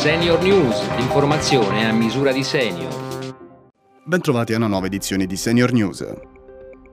[0.00, 3.34] Senior News, l'informazione a misura di senior.
[4.02, 6.10] Bentrovati a una nuova edizione di Senior News.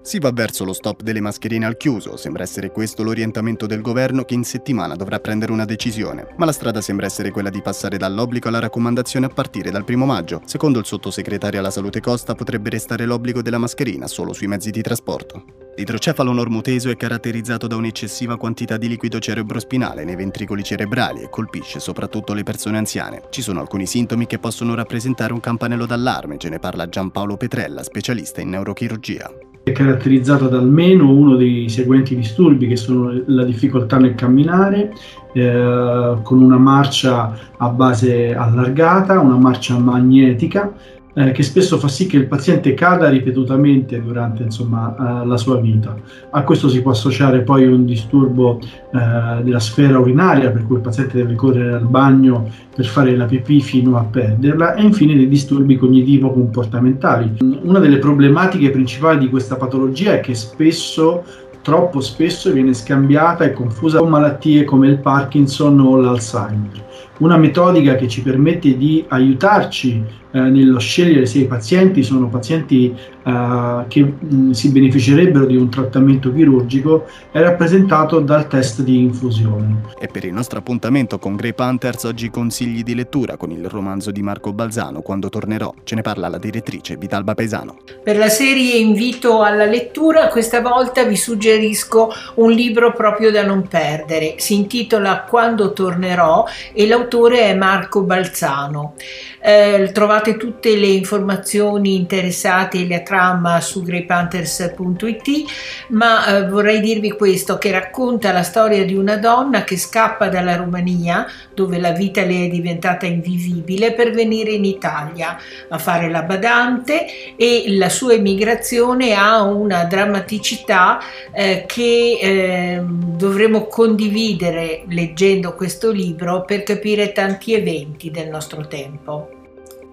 [0.02, 4.26] Si va verso lo stop delle mascherine al chiuso, sembra essere questo l'orientamento del governo
[4.26, 7.96] che in settimana dovrà prendere una decisione, ma la strada sembra essere quella di passare
[7.96, 10.42] dall'obbligo alla raccomandazione a partire dal primo maggio.
[10.44, 14.82] Secondo il sottosegretario alla salute Costa potrebbe restare l'obbligo della mascherina solo sui mezzi di
[14.82, 15.46] trasporto.
[15.78, 21.80] L'idrocefalo normoteso è caratterizzato da un'eccessiva quantità di liquido cerebrospinale nei ventricoli cerebrali e colpisce
[21.80, 23.22] soprattutto le persone anziane.
[23.30, 27.84] Ci sono alcuni sintomi che possono rappresentare un campanello d'allarme, ce ne parla Giampaolo Petrella,
[27.84, 29.32] specialista in neurochirurgia
[29.68, 34.94] è caratterizzata da almeno uno dei seguenti disturbi che sono la difficoltà nel camminare
[35.34, 40.74] eh, con una marcia a base allargata, una marcia magnetica
[41.18, 45.60] eh, che spesso fa sì che il paziente cada ripetutamente durante insomma, eh, la sua
[45.60, 45.96] vita.
[46.30, 50.82] A questo si può associare poi un disturbo eh, della sfera urinaria, per cui il
[50.82, 55.28] paziente deve correre al bagno per fare la pipì fino a perderla, e infine dei
[55.28, 57.38] disturbi cognitivo-comportamentali.
[57.64, 61.24] Una delle problematiche principali di questa patologia è che spesso
[61.68, 66.86] troppo spesso viene scambiata e confusa con malattie come il Parkinson o l'Alzheimer.
[67.18, 70.02] Una metodica che ci permette di aiutarci
[70.32, 72.96] eh, nello scegliere se i pazienti sono pazienti
[73.28, 79.82] eh, che mh, si beneficerebbero di un trattamento chirurgico è rappresentato dal test di infusione.
[80.00, 84.12] E per il nostro appuntamento con Grey Panthers oggi consigli di lettura con il romanzo
[84.12, 85.74] di Marco Balzano Quando tornerò.
[85.84, 87.80] Ce ne parla la direttrice Vitalba Pesano.
[88.02, 93.68] Per la serie Invito alla lettura questa volta vi suggerisco un libro proprio da non
[93.68, 94.36] perdere.
[94.38, 98.94] Si intitola Quando tornerò e l'autore è Marco Balzano.
[99.42, 105.46] Eh, trovate tutte le informazioni interessate e la trama su greypanthers.it,
[105.90, 110.56] ma eh, vorrei dirvi questo, che racconta la storia di una donna che scappa dalla
[110.56, 115.36] Romania, dove la vita le è diventata invivibile, per venire in Italia
[115.68, 121.00] a fare la badante e la sua emigrazione ha una drammaticità
[121.34, 129.37] eh, che eh, dovremo condividere leggendo questo libro per capire tanti eventi del nostro tempo.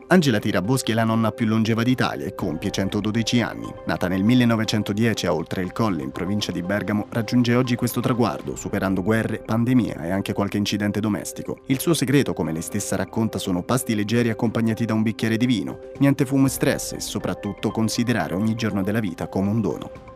[0.09, 3.73] Angela Tiraboschi è la nonna più longeva d'Italia e compie 112 anni.
[3.87, 8.55] Nata nel 1910 a Oltre il Colle, in provincia di Bergamo, raggiunge oggi questo traguardo,
[8.55, 11.61] superando guerre, pandemia e anche qualche incidente domestico.
[11.67, 15.47] Il suo segreto, come lei stessa racconta, sono pasti leggeri accompagnati da un bicchiere di
[15.47, 20.14] vino, niente fumo e stress e soprattutto considerare ogni giorno della vita come un dono.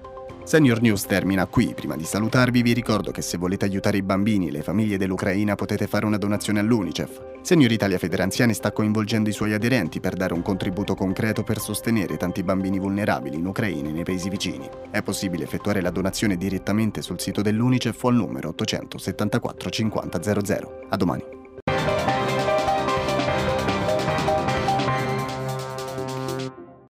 [0.48, 1.74] Senior News termina qui.
[1.74, 5.56] Prima di salutarvi vi ricordo che se volete aiutare i bambini e le famiglie dell'Ucraina
[5.56, 7.40] potete fare una donazione all'UNICEF.
[7.42, 12.16] Senior Italia Federanziani sta coinvolgendo i suoi aderenti per dare un contributo concreto per sostenere
[12.16, 14.66] tanti bambini vulnerabili in Ucraina e nei paesi vicini.
[14.90, 20.80] È possibile effettuare la donazione direttamente sul sito dell'UNICEF o al numero 874 50 00.
[20.88, 21.37] A domani.